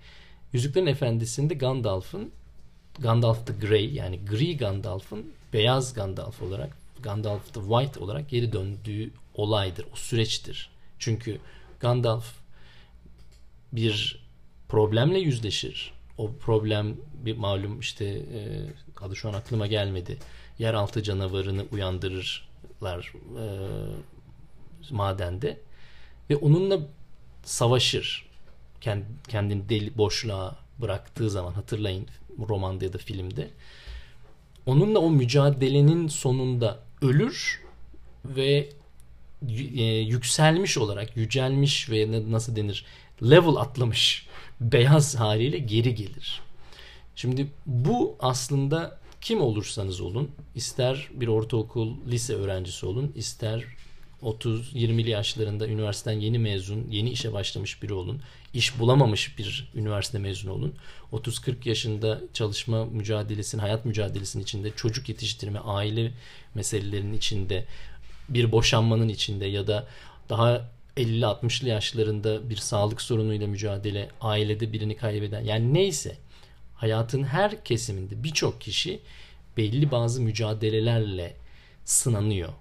Yüzüklerin 0.52 0.86
Efendisi'nde 0.86 1.54
Gandalf'ın 1.54 2.30
Gandalf 2.98 3.46
the 3.46 3.66
Grey 3.66 3.92
yani 3.92 4.20
gri 4.24 4.56
Gandalf'ın 4.56 5.32
beyaz 5.52 5.94
Gandalf 5.94 6.42
olarak 6.42 6.85
Gandalf 7.02 7.54
the 7.54 7.60
White 7.60 8.00
olarak 8.00 8.28
geri 8.28 8.52
döndüğü 8.52 9.10
olaydır. 9.34 9.86
O 9.92 9.96
süreçtir. 9.96 10.70
Çünkü 10.98 11.40
Gandalf 11.80 12.34
bir 13.72 14.26
problemle 14.68 15.18
yüzleşir. 15.18 15.92
O 16.18 16.32
problem 16.32 16.96
bir 17.14 17.36
malum 17.36 17.80
işte 17.80 18.04
e, 18.04 18.66
adı 19.00 19.16
şu 19.16 19.28
an 19.28 19.34
aklıma 19.34 19.66
gelmedi. 19.66 20.18
Yeraltı 20.58 21.02
canavarını 21.02 21.64
uyandırırlar 21.72 23.12
e, 23.38 23.44
madende 24.90 25.60
ve 26.30 26.36
onunla 26.36 26.80
savaşır. 27.44 28.26
Kendini 29.28 29.68
deli 29.68 29.98
boşluğa 29.98 30.56
bıraktığı 30.78 31.30
zaman 31.30 31.52
hatırlayın 31.52 32.06
romanda 32.48 32.84
ya 32.84 32.92
da 32.92 32.98
filmde. 32.98 33.50
Onunla 34.66 34.98
o 34.98 35.10
mücadelenin 35.10 36.08
sonunda 36.08 36.85
ölür 37.02 37.62
ve 38.24 38.68
e, 39.76 39.82
yükselmiş 39.84 40.78
olarak 40.78 41.16
yücelmiş 41.16 41.90
ve 41.90 42.30
nasıl 42.30 42.56
denir 42.56 42.84
level 43.22 43.56
atlamış 43.56 44.26
beyaz 44.60 45.14
haliyle 45.14 45.58
geri 45.58 45.94
gelir. 45.94 46.40
Şimdi 47.16 47.46
bu 47.66 48.16
aslında 48.20 48.98
kim 49.20 49.40
olursanız 49.40 50.00
olun 50.00 50.30
ister 50.54 51.08
bir 51.14 51.28
ortaokul 51.28 51.94
lise 52.10 52.34
öğrencisi 52.34 52.86
olun 52.86 53.12
ister 53.14 53.64
30-20'li 54.22 55.10
yaşlarında 55.10 55.68
üniversiteden 55.68 56.20
yeni 56.20 56.38
mezun, 56.38 56.86
yeni 56.90 57.10
işe 57.10 57.32
başlamış 57.32 57.82
biri 57.82 57.92
olun. 57.92 58.22
İş 58.56 58.78
bulamamış 58.78 59.38
bir 59.38 59.70
üniversite 59.74 60.18
mezunu 60.18 60.52
olun. 60.52 60.74
30-40 61.12 61.68
yaşında 61.68 62.20
çalışma 62.32 62.84
mücadelesinin, 62.84 63.62
hayat 63.62 63.84
mücadelesinin 63.84 64.42
içinde, 64.42 64.70
çocuk 64.76 65.08
yetiştirme, 65.08 65.58
aile 65.58 66.12
meselelerinin 66.54 67.12
içinde, 67.12 67.64
bir 68.28 68.52
boşanmanın 68.52 69.08
içinde 69.08 69.46
ya 69.46 69.66
da 69.66 69.86
daha 70.28 70.68
50-60'lı 70.96 71.68
yaşlarında 71.68 72.50
bir 72.50 72.56
sağlık 72.56 73.02
sorunuyla 73.02 73.46
mücadele, 73.46 74.08
ailede 74.20 74.72
birini 74.72 74.96
kaybeden 74.96 75.44
yani 75.44 75.74
neyse 75.74 76.16
Hayatın 76.76 77.24
her 77.24 77.64
kesiminde 77.64 78.24
birçok 78.24 78.60
kişi 78.60 79.00
belli 79.56 79.90
bazı 79.90 80.20
mücadelelerle 80.20 81.36
sınanıyor. 81.84 82.52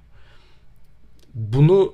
Bunu 1.33 1.93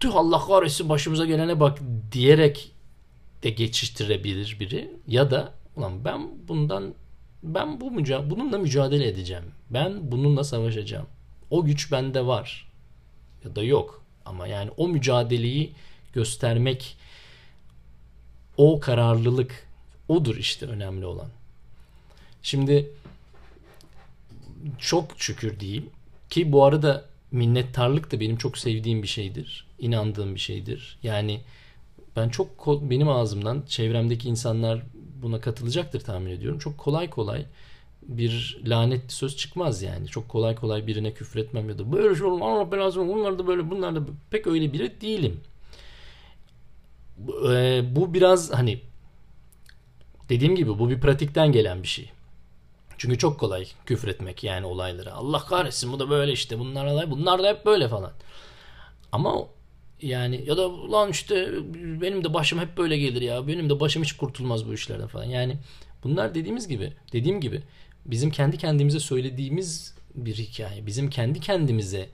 tüh 0.00 0.14
Allah 0.14 0.46
kahretsin 0.46 0.88
başımıza 0.88 1.24
gelene 1.24 1.60
bak 1.60 1.78
diyerek 2.12 2.72
de 3.42 3.50
geçiştirebilir 3.50 4.56
biri 4.60 4.90
ya 5.06 5.30
da 5.30 5.54
ulan 5.76 6.04
ben 6.04 6.48
bundan 6.48 6.94
ben 7.42 7.80
bu 7.80 7.90
müca 7.90 8.30
bununla 8.30 8.58
mücadele 8.58 9.08
edeceğim. 9.08 9.44
Ben 9.70 10.12
bununla 10.12 10.44
savaşacağım. 10.44 11.06
O 11.50 11.64
güç 11.64 11.92
bende 11.92 12.26
var 12.26 12.72
ya 13.44 13.56
da 13.56 13.62
yok. 13.62 14.04
Ama 14.24 14.46
yani 14.46 14.70
o 14.76 14.88
mücadeleyi 14.88 15.72
göstermek 16.12 16.96
o 18.56 18.80
kararlılık 18.80 19.66
odur 20.08 20.36
işte 20.36 20.66
önemli 20.66 21.06
olan. 21.06 21.28
Şimdi 22.42 22.90
çok 24.78 25.10
şükür 25.16 25.60
diyeyim 25.60 25.90
ki 26.30 26.52
bu 26.52 26.64
arada 26.64 27.04
minnettarlık 27.32 28.12
da 28.12 28.20
benim 28.20 28.36
çok 28.36 28.58
sevdiğim 28.58 29.02
bir 29.02 29.08
şeydir. 29.08 29.66
inandığım 29.78 30.34
bir 30.34 30.40
şeydir. 30.40 30.98
Yani 31.02 31.40
ben 32.16 32.28
çok 32.28 32.66
benim 32.90 33.08
ağzımdan 33.08 33.62
çevremdeki 33.68 34.28
insanlar 34.28 34.82
buna 35.22 35.40
katılacaktır 35.40 36.00
tahmin 36.00 36.30
ediyorum. 36.30 36.58
Çok 36.58 36.78
kolay 36.78 37.10
kolay 37.10 37.46
bir 38.02 38.60
lanetli 38.66 39.12
söz 39.12 39.36
çıkmaz 39.36 39.82
yani. 39.82 40.06
Çok 40.06 40.28
kolay 40.28 40.54
kolay 40.54 40.86
birine 40.86 41.14
küfretmem 41.14 41.68
ya 41.68 41.78
da 41.78 41.92
böyle 41.92 42.14
şey 42.16 42.26
olur 42.26 42.40
Allah 42.40 42.72
belasını 42.72 43.08
bunlar 43.08 43.38
da 43.38 43.46
böyle 43.46 43.70
bunlar 43.70 43.96
da 43.96 44.00
pek 44.30 44.46
öyle 44.46 44.72
biri 44.72 45.00
değilim. 45.00 45.40
E, 47.50 47.82
bu 47.96 48.14
biraz 48.14 48.52
hani 48.52 48.80
dediğim 50.28 50.56
gibi 50.56 50.78
bu 50.78 50.90
bir 50.90 51.00
pratikten 51.00 51.52
gelen 51.52 51.82
bir 51.82 51.88
şey. 51.88 52.10
Çünkü 52.98 53.18
çok 53.18 53.40
kolay 53.40 53.66
küfretmek 53.86 54.44
yani 54.44 54.66
olayları. 54.66 55.14
Allah 55.14 55.38
kahretsin 55.38 55.92
bu 55.92 55.98
da 55.98 56.10
böyle 56.10 56.32
işte 56.32 56.58
bunlar 56.58 56.90
da 56.90 57.10
bunlar 57.10 57.42
da 57.42 57.48
hep 57.48 57.66
böyle 57.66 57.88
falan. 57.88 58.12
Ama 59.12 59.46
yani 60.02 60.44
ya 60.46 60.56
da 60.56 60.90
lan 60.92 61.10
işte 61.10 61.52
benim 62.00 62.24
de 62.24 62.34
başım 62.34 62.58
hep 62.58 62.76
böyle 62.76 62.98
gelir 62.98 63.22
ya. 63.22 63.46
Benim 63.46 63.70
de 63.70 63.80
başım 63.80 64.02
hiç 64.02 64.12
kurtulmaz 64.12 64.68
bu 64.68 64.74
işlerden 64.74 65.06
falan. 65.06 65.24
Yani 65.24 65.56
bunlar 66.04 66.34
dediğimiz 66.34 66.68
gibi, 66.68 66.92
dediğim 67.12 67.40
gibi 67.40 67.62
bizim 68.06 68.30
kendi 68.30 68.58
kendimize 68.58 69.00
söylediğimiz 69.00 69.94
bir 70.14 70.34
hikaye. 70.34 70.86
Bizim 70.86 71.10
kendi 71.10 71.40
kendimize 71.40 72.08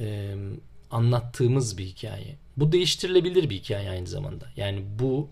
e, 0.00 0.34
anlattığımız 0.90 1.78
bir 1.78 1.84
hikaye. 1.84 2.36
Bu 2.56 2.72
değiştirilebilir 2.72 3.50
bir 3.50 3.56
hikaye 3.56 3.90
aynı 3.90 4.06
zamanda. 4.06 4.46
Yani 4.56 4.82
bu 4.98 5.28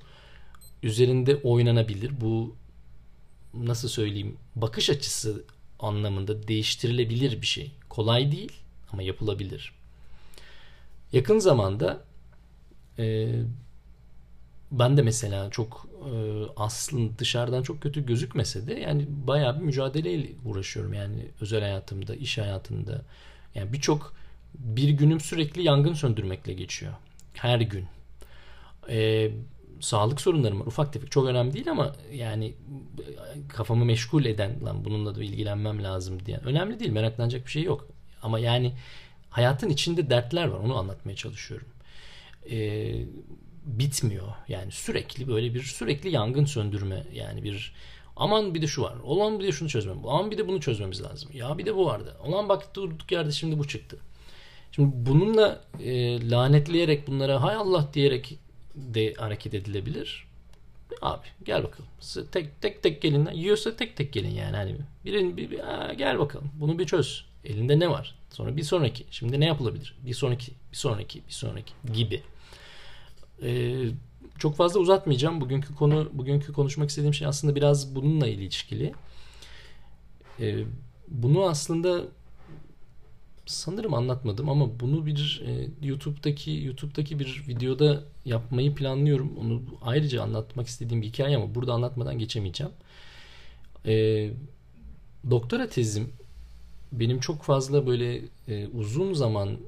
üzerinde 0.83 1.37
oynanabilir. 1.37 2.21
Bu 2.21 2.57
nasıl 3.55 3.89
söyleyeyim 3.89 4.37
bakış 4.57 4.91
açısı 4.91 5.45
anlamında 5.79 6.49
değiştirilebilir 6.49 7.43
bir 7.43 7.47
şey. 7.47 7.71
Kolay 7.89 8.33
değil 8.33 8.53
ama 8.93 9.03
yapılabilir. 9.03 9.73
Yakın 11.13 11.39
zamanda 11.39 12.05
e, 12.99 13.29
ben 14.73 14.97
de 14.97 15.03
mesela 15.03 15.51
çok 15.51 15.87
e, 16.05 16.13
aslında 16.57 17.19
dışarıdan 17.19 17.63
çok 17.63 17.81
kötü 17.83 18.07
gözükmese 18.07 18.67
de 18.67 18.75
yani 18.75 19.07
bayağı 19.09 19.61
bir 19.61 19.65
mücadeleyle 19.65 20.29
uğraşıyorum 20.45 20.93
yani 20.93 21.27
özel 21.41 21.61
hayatımda, 21.61 22.15
iş 22.15 22.39
hayatında. 22.39 23.03
Yani 23.55 23.73
birçok 23.73 24.15
bir 24.55 24.89
günüm 24.89 25.21
sürekli 25.21 25.63
yangın 25.63 25.95
söndürmekle 25.95 26.53
geçiyor. 26.53 26.93
Her 27.35 27.61
gün. 27.61 27.87
E, 28.89 29.31
sağlık 29.81 30.21
sorunlarım 30.21 30.61
var. 30.61 30.67
Ufak 30.67 30.93
tefek 30.93 31.11
çok 31.11 31.27
önemli 31.27 31.53
değil 31.55 31.71
ama 31.71 31.97
yani 32.13 32.55
kafamı 33.49 33.85
meşgul 33.85 34.25
eden 34.25 34.65
lan 34.65 34.85
bununla 34.85 35.15
da 35.15 35.25
ilgilenmem 35.25 35.85
lazım 35.85 36.27
diye. 36.27 36.37
Önemli 36.37 36.81
değil 36.81 36.91
meraklanacak 36.91 37.47
bir 37.47 37.51
şey 37.51 37.63
yok. 37.63 37.89
Ama 38.23 38.39
yani 38.39 38.73
hayatın 39.31 39.69
içinde 39.69 40.11
dertler 40.11 40.49
var 40.49 40.59
onu 40.59 40.79
anlatmaya 40.79 41.17
çalışıyorum. 41.17 41.69
Ee, 42.51 42.95
bitmiyor 43.65 44.29
yani 44.49 44.73
sürekli 44.73 45.29
böyle 45.29 45.55
bir 45.55 45.63
sürekli 45.63 46.11
yangın 46.11 46.45
söndürme 46.45 47.07
yani 47.13 47.45
bir 47.45 47.73
aman 48.17 48.55
bir 48.55 48.63
de 48.63 48.67
şu 48.67 48.83
var 48.83 48.97
olan 49.05 49.41
bir 49.41 49.45
de 49.45 49.53
şunu 49.53 49.69
çözmem 49.69 49.99
aman 50.07 50.31
bir 50.31 50.39
de 50.39 50.49
bunu 50.49 50.61
çözmemiz 50.61 51.03
lazım 51.03 51.31
ya 51.35 51.59
bir 51.59 51.67
de 51.67 51.77
bu 51.77 51.87
vardı 51.87 52.17
olan 52.25 52.49
bak 52.49 52.75
durduk 52.75 53.13
yerde 53.13 53.33
şimdi 53.33 53.59
bu 53.59 53.69
çıktı 53.69 53.99
şimdi 54.73 54.91
bununla 54.95 55.61
e, 55.81 56.31
lanetleyerek 56.31 57.07
bunlara 57.07 57.43
hay 57.43 57.55
Allah 57.55 57.89
diyerek 57.95 58.39
de 58.79 59.15
hareket 59.15 59.55
edilebilir. 59.55 60.29
Abi 61.03 61.27
gel 61.45 61.65
bakalım. 61.65 61.91
Tek 62.33 62.63
tek 62.63 62.83
tek 62.83 63.03
gelin. 63.03 63.29
Yiyorsa 63.35 63.77
tek 63.77 63.97
tek 63.97 64.13
gelin 64.13 64.35
yani. 64.35 64.57
Hani 64.57 64.77
birin 65.05 65.37
bir, 65.37 65.51
bir 65.51 65.59
aa, 65.59 65.93
gel 65.93 66.19
bakalım. 66.19 66.51
Bunu 66.55 66.79
bir 66.79 66.87
çöz. 66.87 67.25
Elinde 67.49 67.79
ne 67.79 67.91
var? 67.91 68.15
Sonra 68.31 68.57
bir 68.57 68.63
sonraki. 68.63 69.05
Şimdi 69.11 69.41
ne 69.41 69.47
yapılabilir? 69.47 69.95
Bir 70.07 70.15
sonraki, 70.15 70.53
bir 70.73 70.77
sonraki, 70.77 71.23
bir 71.29 71.33
sonraki 71.33 71.73
gibi. 71.93 72.23
Ee, 73.43 73.85
çok 74.39 74.57
fazla 74.57 74.81
uzatmayacağım. 74.81 75.41
Bugünkü 75.41 75.75
konu, 75.75 76.11
bugünkü 76.13 76.53
konuşmak 76.53 76.89
istediğim 76.89 77.15
şey 77.15 77.27
aslında 77.27 77.55
biraz 77.55 77.95
bununla 77.95 78.29
ilişkili. 78.29 78.95
Ee, 80.41 80.65
bunu 81.09 81.49
aslında 81.49 82.05
sanırım 83.47 83.95
anlatmadım 83.95 84.49
ama 84.49 84.81
bunu 84.81 85.07
bir 85.07 85.43
e, 85.47 85.69
YouTube'daki 85.87 86.51
YouTube'daki 86.51 87.19
bir 87.19 87.45
videoda 87.49 88.05
yapmayı 88.25 88.75
planlıyorum. 88.75 89.37
Onu 89.39 89.63
ayrıca 89.83 90.23
anlatmak 90.23 90.67
istediğim 90.67 91.03
bir 91.03 91.07
hikaye 91.07 91.37
ama 91.37 91.55
burada 91.55 91.73
anlatmadan 91.73 92.19
geçemeyeceğim. 92.19 92.73
E, 93.87 94.31
doktora 95.31 95.69
tezim 95.69 96.13
benim 96.93 97.21
çok 97.21 97.43
fazla 97.43 97.87
böyle 97.87 98.21
e, 98.49 98.67
uzun 98.67 99.13
zaman 99.13 99.59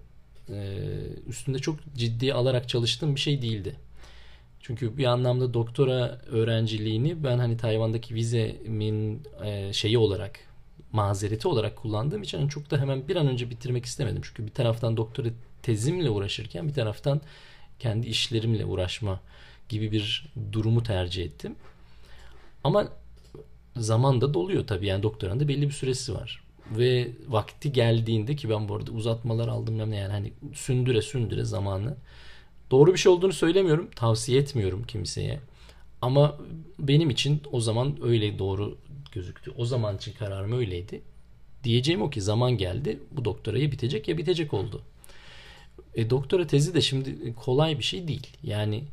e, 0.49 0.79
üstünde 1.27 1.59
çok 1.59 1.77
ciddi 1.97 2.35
alarak 2.35 2.69
çalıştığım 2.69 3.15
bir 3.15 3.21
şey 3.21 3.43
değildi. 3.43 3.77
Çünkü 4.61 4.97
bir 4.97 5.05
anlamda 5.05 5.55
doktora 5.55 6.21
öğrenciliğini 6.27 7.25
ben 7.25 7.39
hani 7.39 7.57
Tayvan'daki 7.57 8.15
vizemin 8.15 9.23
e, 9.45 9.73
şeyi 9.73 9.99
olarak 9.99 10.41
mazereti 10.93 11.49
olarak 11.49 11.77
kullandığım 11.77 12.23
için 12.23 12.49
çok 12.49 12.71
da 12.71 12.79
hemen 12.79 13.09
bir 13.09 13.17
an 13.17 13.27
önce 13.27 13.51
bitirmek 13.51 13.85
istemedim. 13.85 14.23
Çünkü 14.25 14.47
bir 14.47 14.53
taraftan 14.53 14.97
doktora 14.97 15.29
tezimle 15.63 16.11
uğraşırken 16.11 16.69
bir 16.69 16.75
taraftan 16.75 17.21
kendi 17.79 18.07
işlerimle 18.07 18.65
uğraşma 18.65 19.21
gibi 19.69 19.93
bir 19.93 20.27
durumu 20.53 20.83
tercih 20.83 21.25
ettim. 21.25 21.57
Ama 22.65 22.89
zaman 23.77 24.21
da 24.21 24.35
doluyor 24.35 24.67
tabii. 24.67 24.87
Yani 24.87 25.03
doktoranın 25.03 25.41
da 25.41 25.49
belli 25.49 25.67
bir 25.67 25.73
süresi 25.73 26.15
var. 26.15 26.43
Ve 26.71 27.09
vakti 27.29 27.73
geldiğinde 27.73 28.37
ki 28.37 28.51
ben 28.51 28.69
bu 28.69 28.77
arada 28.77 28.93
uzatmalar 28.93 29.49
aldım 29.49 29.79
yani 29.79 30.13
hani 30.13 30.33
sündüre 30.55 31.03
sündüre 31.03 31.45
zamanı. 31.45 31.97
Doğru 32.71 32.93
bir 32.93 32.99
şey 32.99 33.13
olduğunu 33.13 33.33
söylemiyorum. 33.33 33.91
Tavsiye 33.97 34.41
etmiyorum 34.41 34.85
kimseye. 34.87 35.41
Ama 36.03 36.39
benim 36.79 37.11
için 37.11 37.43
o 37.53 37.61
zaman 37.61 37.97
öyle 38.03 38.39
doğru 38.39 38.79
gözüktü. 39.13 39.53
O 39.57 39.65
zaman 39.65 39.97
için 39.97 40.13
kararım 40.13 40.53
öyleydi. 40.53 41.03
Diyeceğim 41.65 42.03
o 42.03 42.11
ki 42.11 42.21
zaman 42.21 42.59
geldi. 42.59 43.01
Bu 43.13 43.25
doktorayı 43.25 43.73
bitecek 43.73 44.09
ya 44.09 44.19
bitecek 44.19 44.55
oldu. 44.55 44.83
E, 45.95 46.11
doktora 46.11 46.47
tezi 46.47 46.75
de 46.75 46.81
şimdi 46.81 47.35
kolay 47.35 47.79
bir 47.79 47.85
şey 47.85 48.09
değil. 48.09 48.27
Yani 48.43 48.85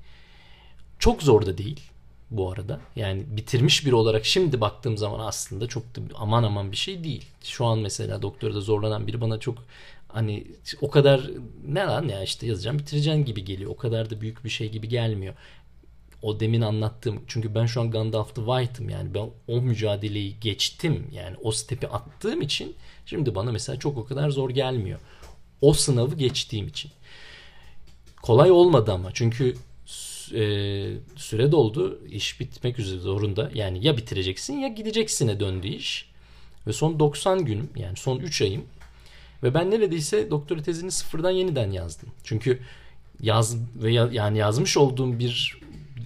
çok 1.00 1.24
zor 1.24 1.46
da 1.46 1.57
değil 1.57 1.81
bu 2.31 2.51
arada. 2.51 2.79
Yani 2.96 3.24
bitirmiş 3.27 3.86
biri 3.86 3.96
olarak 3.96 4.25
şimdi 4.25 4.62
baktığım 4.62 4.98
zaman 4.98 5.19
aslında 5.19 5.67
çok 5.67 5.84
da 5.84 6.01
aman 6.15 6.43
aman 6.43 6.72
bir 6.72 6.77
şey 6.77 7.03
değil. 7.03 7.25
Şu 7.43 7.65
an 7.65 7.79
mesela 7.79 8.22
doktorada 8.22 8.62
zorlanan 8.62 9.07
biri 9.07 9.22
bana 9.22 9.39
çok 9.39 9.57
hani 10.07 10.48
o 10.81 10.89
kadar 10.89 11.31
ne 11.67 11.79
lan 11.79 12.07
ya 12.07 12.24
işte 12.24 12.48
yazacağım 12.48 12.79
bitireceğim 12.79 13.25
gibi 13.25 13.46
geliyor. 13.46 13.72
O 13.72 13.77
kadar 13.77 14.10
da 14.10 14.22
büyük 14.22 14.46
bir 14.46 14.50
şey 14.50 14.72
gibi 14.72 14.89
gelmiyor 14.89 15.34
o 16.22 16.39
demin 16.39 16.62
anlattığım 16.62 17.24
çünkü 17.27 17.55
ben 17.55 17.65
şu 17.65 17.81
an 17.81 17.91
Gandalf 17.91 18.36
the 18.36 18.41
White'ım 18.41 18.89
yani 18.89 19.13
ben 19.13 19.29
o 19.48 19.62
mücadeleyi 19.62 20.36
geçtim 20.41 21.07
yani 21.12 21.36
o 21.43 21.51
stepi 21.51 21.88
attığım 21.88 22.41
için 22.41 22.75
şimdi 23.05 23.36
bana 23.36 23.51
mesela 23.51 23.79
çok 23.79 23.98
o 23.98 24.05
kadar 24.05 24.29
zor 24.29 24.50
gelmiyor. 24.50 25.00
O 25.62 25.74
sınavı 25.74 26.15
geçtiğim 26.15 26.67
için. 26.67 26.91
Kolay 28.22 28.51
olmadı 28.51 28.91
ama 28.91 29.10
çünkü 29.13 29.55
e, 30.34 30.41
süre 31.15 31.51
doldu. 31.51 32.00
iş 32.10 32.39
bitmek 32.39 32.79
üzere 32.79 33.00
zorunda. 33.00 33.51
Yani 33.53 33.86
ya 33.86 33.98
bitireceksin 33.98 34.53
ya 34.53 34.67
gideceksine 34.67 35.39
döndü 35.39 35.67
iş. 35.67 36.10
Ve 36.67 36.74
son 36.74 37.00
90 37.00 37.46
günüm 37.46 37.69
yani 37.75 37.98
son 37.98 38.19
3 38.19 38.41
ayım 38.41 38.65
ve 39.43 39.53
ben 39.53 39.72
neredeyse 39.72 40.31
doktora 40.31 40.62
tezini 40.62 40.91
sıfırdan 40.91 41.31
yeniden 41.31 41.72
yazdım. 41.72 42.10
Çünkü 42.24 42.60
yaz 43.22 43.57
ve 43.75 43.91
ya, 43.91 44.10
yani 44.12 44.38
yazmış 44.38 44.77
olduğum 44.77 45.19
bir 45.19 45.60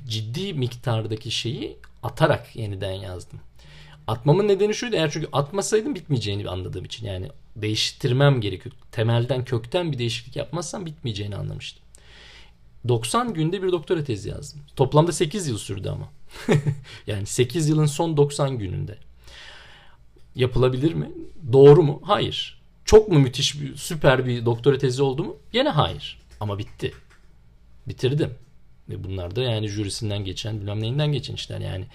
ciddi 0.07 0.53
miktardaki 0.53 1.31
şeyi 1.31 1.77
atarak 2.03 2.55
yeniden 2.55 2.91
yazdım. 2.91 3.39
Atmamın 4.07 4.47
nedeni 4.47 4.73
şuydu 4.73 4.95
eğer 4.95 5.11
çünkü 5.11 5.27
atmasaydım 5.33 5.95
bitmeyeceğini 5.95 6.49
anladığım 6.49 6.85
için 6.85 7.07
yani 7.07 7.27
değiştirmem 7.55 8.41
gerekiyor. 8.41 8.75
Temelden 8.91 9.45
kökten 9.45 9.91
bir 9.91 9.97
değişiklik 9.97 10.35
yapmazsam 10.35 10.85
bitmeyeceğini 10.85 11.35
anlamıştım. 11.35 11.83
90 12.87 13.33
günde 13.33 13.63
bir 13.63 13.71
doktora 13.71 14.03
tezi 14.03 14.29
yazdım. 14.29 14.61
Toplamda 14.75 15.11
8 15.11 15.47
yıl 15.47 15.57
sürdü 15.57 15.89
ama. 15.89 16.09
yani 17.07 17.25
8 17.25 17.69
yılın 17.69 17.85
son 17.85 18.17
90 18.17 18.57
gününde. 18.57 18.97
Yapılabilir 20.35 20.93
mi? 20.93 21.11
Doğru 21.53 21.83
mu? 21.83 22.01
Hayır. 22.03 22.61
Çok 22.85 23.07
mu 23.07 23.19
müthiş 23.19 23.61
bir 23.61 23.75
süper 23.75 24.25
bir 24.25 24.45
doktora 24.45 24.77
tezi 24.77 25.03
oldu 25.03 25.23
mu? 25.23 25.35
Yine 25.53 25.69
hayır. 25.69 26.19
Ama 26.39 26.59
bitti. 26.59 26.93
Bitirdim. 27.87 28.33
Ve 28.89 29.03
bunlar 29.03 29.35
da 29.35 29.41
yani 29.41 29.67
jürisinden 29.67 30.25
geçen 30.25 30.59
bilmem 30.59 30.81
neyinden 30.81 31.11
geçen 31.11 31.33
işler 31.33 31.59
yani 31.59 31.85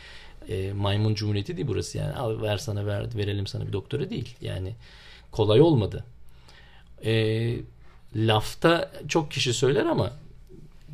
e, 0.49 0.73
maymun 0.73 1.15
cumhuriyeti 1.15 1.57
değil 1.57 1.69
burası 1.69 1.99
yani 1.99 2.15
al 2.15 2.43
ver 2.43 2.59
sana 2.59 2.87
ver 2.87 3.17
verelim 3.17 3.47
sana 3.47 3.67
bir 3.67 3.73
doktora 3.73 4.11
değil 4.11 4.37
yani 4.41 4.75
kolay 5.33 5.61
olmadı. 5.61 6.05
E, 7.05 7.55
lafta 8.17 8.93
çok 9.09 9.31
kişi 9.31 9.55
söyler 9.55 9.87
ama 9.87 10.13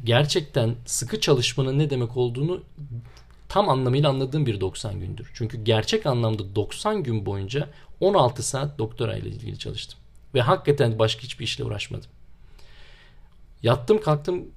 gerçekten 0.04 0.74
sıkı 0.86 1.20
çalışmanın 1.20 1.78
ne 1.78 1.90
demek 1.90 2.16
olduğunu 2.16 2.62
tam 3.48 3.68
anlamıyla 3.68 4.08
anladığım 4.08 4.46
bir 4.46 4.60
90 4.60 5.00
gündür. 5.00 5.30
Çünkü 5.34 5.64
gerçek 5.64 6.06
anlamda 6.06 6.54
90 6.54 7.02
gün 7.02 7.26
boyunca 7.26 7.68
16 8.00 8.42
saat 8.42 8.78
doktora 8.78 9.16
ile 9.16 9.28
ilgili 9.28 9.58
çalıştım. 9.58 9.98
Ve 10.34 10.40
hakikaten 10.40 10.98
başka 10.98 11.22
hiçbir 11.22 11.44
işle 11.44 11.64
uğraşmadım. 11.64 12.10
Yattım 13.62 14.00
kalktım 14.00 14.48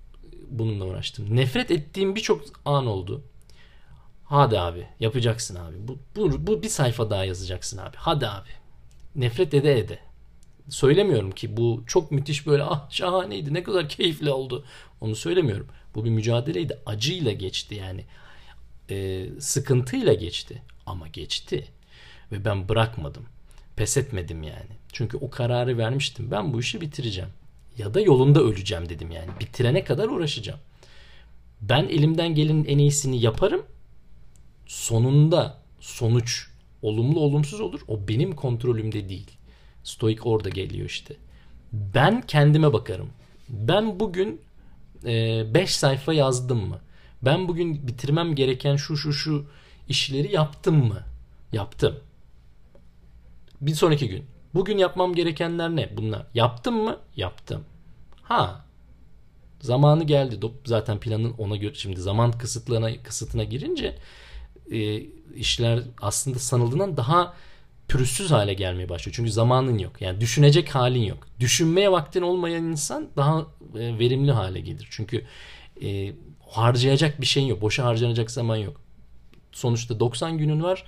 bununla 0.50 0.86
uğraştım. 0.86 1.36
Nefret 1.36 1.72
ettiğim 1.72 2.16
birçok 2.16 2.42
an 2.66 2.88
oldu. 2.88 3.24
Hadi 4.26 4.60
abi 4.60 4.88
yapacaksın 5.00 5.56
abi. 5.56 5.76
Bu, 5.88 5.98
bu, 6.16 6.48
bu 6.48 6.62
bir 6.62 6.70
sayfa 6.70 7.10
daha 7.10 7.26
yazacaksın 7.26 7.78
abi. 7.78 7.98
Hadi 7.98 8.28
abi. 8.28 8.50
Nefret 9.16 9.54
ede 9.54 9.80
ede. 9.80 10.00
Söylemiyorum 10.70 11.32
ki 11.32 11.58
bu 11.58 11.84
çok 11.88 12.12
müthiş 12.12 12.48
böyle 12.48 12.64
ah 12.64 12.90
şahaneydi 12.90 13.54
ne 13.54 13.64
kadar 13.64 13.90
keyifli 13.90 14.32
oldu. 14.32 14.66
Onu 15.02 15.16
söylemiyorum. 15.16 15.68
Bu 15.96 16.06
bir 16.06 16.10
mücadeleydi. 16.10 16.80
Acıyla 16.86 17.32
geçti 17.32 17.76
yani. 17.76 18.06
Ee, 18.90 19.28
sıkıntıyla 19.40 20.14
geçti. 20.14 20.62
Ama 20.86 21.08
geçti. 21.08 21.68
Ve 22.32 22.46
ben 22.46 22.70
bırakmadım. 22.70 23.26
Pes 23.76 23.98
etmedim 23.98 24.44
yani. 24.44 24.72
Çünkü 24.94 25.18
o 25.18 25.30
kararı 25.30 25.78
vermiştim. 25.78 26.32
Ben 26.32 26.54
bu 26.54 26.60
işi 26.60 26.82
bitireceğim. 26.82 27.30
Ya 27.78 27.94
da 27.94 28.02
yolunda 28.02 28.42
öleceğim 28.42 28.90
dedim 28.90 29.12
yani. 29.12 29.30
Bitirene 29.40 29.84
kadar 29.84 30.08
uğraşacağım. 30.08 30.60
Ben 31.62 31.84
elimden 31.84 32.36
gelenin 32.36 32.66
en 32.66 32.78
iyisini 32.78 33.22
yaparım 33.22 33.66
sonunda 34.68 35.58
sonuç 35.80 36.48
olumlu 36.82 37.20
olumsuz 37.20 37.62
olur. 37.62 37.82
O 37.88 38.08
benim 38.08 38.36
kontrolümde 38.36 39.10
değil. 39.10 39.35
Stoik 39.86 40.26
orada 40.26 40.50
geliyor 40.50 40.86
işte. 40.86 41.16
Ben 41.74 42.22
kendime 42.22 42.74
bakarım. 42.74 43.10
Ben 43.50 44.00
bugün 44.00 44.42
5 45.04 45.56
e, 45.56 45.68
sayfa 45.68 46.14
yazdım 46.14 46.68
mı? 46.70 46.80
Ben 47.22 47.48
bugün 47.48 47.88
bitirmem 47.88 48.36
gereken 48.36 48.76
şu 48.76 48.98
şu 48.98 49.14
şu 49.14 49.46
işleri 49.90 50.32
yaptım 50.32 50.88
mı? 50.88 51.04
Yaptım. 51.52 51.96
Bir 53.62 53.74
sonraki 53.74 54.10
gün. 54.10 54.26
Bugün 54.54 54.78
yapmam 54.78 55.16
gerekenler 55.16 55.76
ne? 55.76 55.98
Bunlar. 55.98 56.26
Yaptım 56.34 56.84
mı? 56.84 57.00
Yaptım. 57.16 57.64
Ha. 58.22 58.66
Zamanı 59.62 60.04
geldi. 60.04 60.40
Zaten 60.66 61.00
planın 61.00 61.34
ona 61.38 61.56
göre 61.56 61.74
şimdi 61.74 62.02
zaman 62.02 62.32
kısıtlığına 62.32 63.04
kısıtına 63.04 63.44
girince 63.44 63.96
e, 64.72 65.00
işler 65.36 65.84
aslında 66.02 66.40
sanıldığından 66.40 66.98
daha 66.98 67.34
pürüzsüz 67.88 68.32
hale 68.32 68.54
gelmeye 68.54 68.90
başlıyor. 68.90 69.16
Çünkü 69.16 69.32
zamanın 69.32 69.78
yok. 69.78 70.02
Yani 70.02 70.22
düşünecek 70.22 70.76
halin 70.76 71.04
yok. 71.04 71.28
Düşünmeye 71.40 71.92
vaktin 71.92 72.22
olmayan 72.22 72.64
insan 72.64 73.10
daha 73.18 73.40
e, 73.76 74.00
verimli 74.00 74.32
hale 74.32 74.60
gelir. 74.60 74.88
Çünkü 74.92 75.26
e, 75.84 76.14
harcayacak 76.50 77.22
bir 77.22 77.26
şeyin 77.26 77.48
yok. 77.48 77.62
Boşa 77.62 77.86
harcanacak 77.86 78.32
zaman 78.32 78.56
yok. 78.56 78.82
Sonuçta 79.52 80.00
90 80.00 80.38
günün 80.38 80.64
var. 80.64 80.84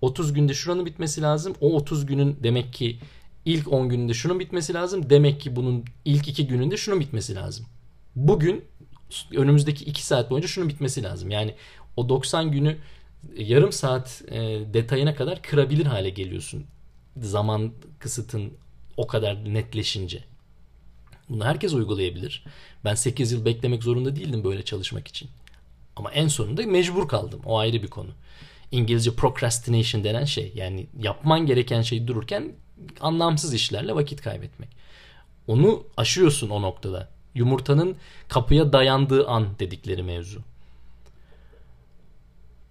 30 0.00 0.32
günde 0.32 0.54
şuranın 0.54 0.86
bitmesi 0.86 1.22
lazım. 1.22 1.54
O 1.60 1.76
30 1.76 2.06
günün 2.06 2.36
demek 2.42 2.72
ki 2.72 2.98
ilk 3.44 3.72
10 3.72 3.88
gününde 3.88 4.14
şunun 4.14 4.40
bitmesi 4.40 4.74
lazım. 4.74 5.10
Demek 5.10 5.40
ki 5.40 5.56
bunun 5.56 5.84
ilk 6.04 6.28
2 6.28 6.46
gününde 6.46 6.76
şunun 6.76 7.00
bitmesi 7.00 7.34
lazım. 7.34 7.66
Bugün 8.16 8.64
önümüzdeki 9.36 9.84
2 9.84 10.06
saat 10.06 10.30
boyunca 10.30 10.48
şunun 10.48 10.68
bitmesi 10.68 11.02
lazım. 11.02 11.30
Yani 11.30 11.54
o 11.96 12.08
90 12.08 12.50
günü 12.50 12.76
yarım 13.36 13.72
saat 13.72 14.22
e, 14.30 14.40
detayına 14.74 15.14
kadar 15.14 15.42
kırabilir 15.42 15.86
hale 15.86 16.10
geliyorsun. 16.10 16.64
Zaman 17.16 17.72
kısıtın 17.98 18.52
o 18.96 19.06
kadar 19.06 19.54
netleşince. 19.54 20.24
Bunu 21.28 21.44
herkes 21.44 21.74
uygulayabilir. 21.74 22.44
Ben 22.84 22.94
8 22.94 23.32
yıl 23.32 23.44
beklemek 23.44 23.82
zorunda 23.82 24.16
değildim 24.16 24.44
böyle 24.44 24.62
çalışmak 24.62 25.08
için. 25.08 25.28
Ama 25.96 26.10
en 26.10 26.28
sonunda 26.28 26.66
mecbur 26.66 27.08
kaldım. 27.08 27.40
O 27.44 27.58
ayrı 27.58 27.82
bir 27.82 27.88
konu. 27.88 28.10
İngilizce 28.70 29.14
procrastination 29.14 30.04
denen 30.04 30.24
şey. 30.24 30.52
Yani 30.54 30.86
yapman 30.98 31.46
gereken 31.46 31.82
şeyi 31.82 32.08
dururken 32.08 32.52
anlamsız 33.00 33.54
işlerle 33.54 33.94
vakit 33.94 34.22
kaybetmek. 34.22 34.68
Onu 35.46 35.84
aşıyorsun 35.96 36.50
o 36.50 36.62
noktada. 36.62 37.08
Yumurtanın 37.34 37.96
kapıya 38.28 38.72
dayandığı 38.72 39.26
an 39.28 39.46
dedikleri 39.58 40.02
mevzu. 40.02 40.40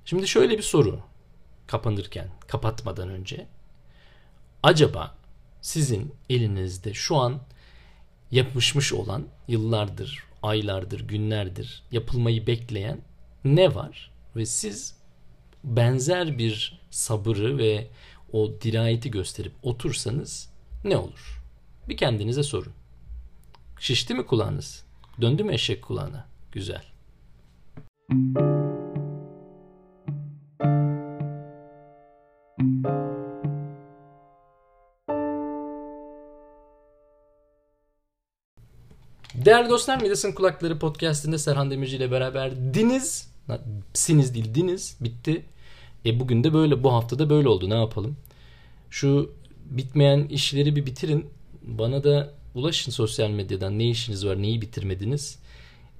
Şimdi 0.09 0.27
şöyle 0.27 0.57
bir 0.57 0.63
soru 0.63 0.99
kapanırken, 1.67 2.29
kapatmadan 2.47 3.09
önce. 3.09 3.47
Acaba 4.63 5.15
sizin 5.61 6.13
elinizde 6.29 6.93
şu 6.93 7.15
an 7.15 7.41
yapışmış 8.31 8.93
olan 8.93 9.27
yıllardır, 9.47 10.23
aylardır, 10.43 11.07
günlerdir 11.07 11.83
yapılmayı 11.91 12.47
bekleyen 12.47 13.01
ne 13.45 13.75
var? 13.75 14.11
Ve 14.35 14.45
siz 14.45 14.97
benzer 15.63 16.37
bir 16.37 16.81
sabırı 16.89 17.57
ve 17.57 17.87
o 18.31 18.61
dirayeti 18.61 19.11
gösterip 19.11 19.53
otursanız 19.63 20.49
ne 20.83 20.97
olur? 20.97 21.43
Bir 21.89 21.97
kendinize 21.97 22.43
sorun. 22.43 22.73
Şişti 23.79 24.13
mi 24.13 24.25
kulağınız? 24.25 24.85
Döndü 25.21 25.43
mü 25.43 25.53
eşek 25.53 25.81
kulağına? 25.81 26.27
Güzel. 26.51 26.83
Müzik 28.11 28.68
Değerli 39.49 39.69
dostlar 39.69 40.01
Midas'ın 40.01 40.31
Kulakları 40.31 40.79
podcastinde 40.79 41.37
Serhan 41.37 41.71
Demirci 41.71 41.95
ile 41.95 42.11
beraber 42.11 42.73
diniz, 42.73 43.31
siniz 43.93 44.35
değil 44.35 44.55
diniz 44.55 44.97
bitti. 45.01 45.45
E 46.05 46.19
bugün 46.19 46.43
de 46.43 46.53
böyle 46.53 46.83
bu 46.83 46.93
hafta 46.93 47.19
da 47.19 47.29
böyle 47.29 47.47
oldu 47.47 47.69
ne 47.69 47.73
yapalım. 47.73 48.17
Şu 48.89 49.31
bitmeyen 49.65 50.27
işleri 50.27 50.75
bir 50.75 50.85
bitirin. 50.85 51.25
Bana 51.61 52.03
da 52.03 52.33
ulaşın 52.55 52.91
sosyal 52.91 53.29
medyadan 53.29 53.79
ne 53.79 53.89
işiniz 53.89 54.25
var 54.25 54.41
neyi 54.41 54.61
bitirmediniz. 54.61 55.39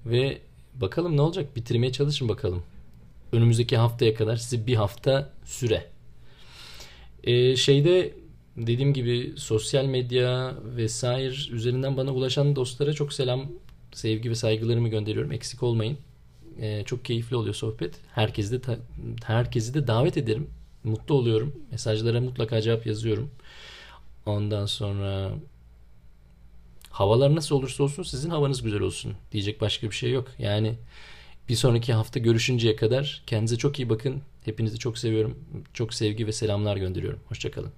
Ve 0.05 0.37
bakalım 0.75 1.17
ne 1.17 1.21
olacak 1.21 1.55
bitirmeye 1.55 1.91
çalışın 1.91 2.29
bakalım. 2.29 2.63
Önümüzdeki 3.31 3.77
haftaya 3.77 4.13
kadar 4.13 4.35
size 4.35 4.67
bir 4.67 4.75
hafta 4.75 5.29
süre. 5.45 5.87
Ee, 7.23 7.55
şeyde 7.55 8.13
dediğim 8.67 8.93
gibi 8.93 9.33
sosyal 9.35 9.85
medya 9.85 10.55
vesaire 10.63 11.35
üzerinden 11.51 11.97
bana 11.97 12.11
ulaşan 12.11 12.55
dostlara 12.55 12.93
çok 12.93 13.13
selam, 13.13 13.51
sevgi 13.91 14.29
ve 14.29 14.35
saygılarımı 14.35 14.89
gönderiyorum. 14.89 15.31
Eksik 15.31 15.63
olmayın. 15.63 15.97
Ee, 16.61 16.83
çok 16.85 17.05
keyifli 17.05 17.35
oluyor 17.35 17.55
sohbet. 17.55 17.95
Herkesi 18.13 18.63
de 18.63 18.77
herkesi 19.23 19.73
de 19.73 19.87
davet 19.87 20.17
ederim. 20.17 20.49
Mutlu 20.83 21.15
oluyorum. 21.15 21.55
Mesajlara 21.71 22.21
mutlaka 22.21 22.61
cevap 22.61 22.85
yazıyorum. 22.85 23.31
Ondan 24.25 24.65
sonra 24.65 25.31
havalar 26.89 27.35
nasıl 27.35 27.55
olursa 27.55 27.83
olsun 27.83 28.03
sizin 28.03 28.29
havanız 28.29 28.61
güzel 28.61 28.81
olsun. 28.81 29.13
Diyecek 29.31 29.61
başka 29.61 29.87
bir 29.87 29.95
şey 29.95 30.11
yok. 30.11 30.27
Yani 30.39 30.75
bir 31.49 31.55
sonraki 31.55 31.93
hafta 31.93 32.19
görüşünceye 32.19 32.75
kadar 32.75 33.23
kendinize 33.27 33.57
çok 33.57 33.79
iyi 33.79 33.89
bakın. 33.89 34.21
Hepinizi 34.45 34.79
çok 34.79 34.97
seviyorum. 34.97 35.39
Çok 35.73 35.93
sevgi 35.93 36.27
ve 36.27 36.31
selamlar 36.31 36.77
gönderiyorum. 36.77 37.19
Hoşçakalın. 37.27 37.71